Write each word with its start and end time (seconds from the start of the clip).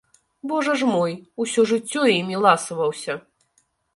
Божа 0.51 0.73
ж 0.81 0.87
мой, 0.93 1.11
усё 1.43 1.65
жыццё 1.71 2.03
імі 2.19 2.35
ласаваўся! 2.47 3.13